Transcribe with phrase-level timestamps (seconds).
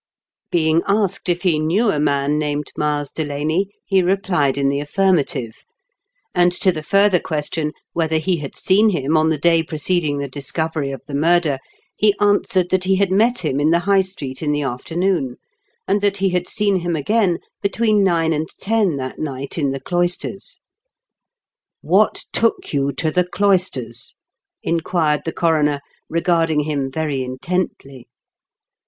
[0.49, 5.57] Being asked if he knew a man named Miles Delaney, he replied in the aflfirmative;
[6.33, 10.27] and to the further question whether he had seen him on the day preceding the
[10.27, 11.59] discovery of the murder,
[11.95, 15.35] he answered that he had met him in the High Street in the afternoon,
[15.87, 19.79] and that he had seen him again between nine and ten that night in the
[19.79, 20.61] cloisters.
[21.25, 21.35] '*
[21.81, 24.15] What took you to the cloisters?"
[24.63, 25.79] inquired the coroner,
[26.09, 28.07] regarding him very intently.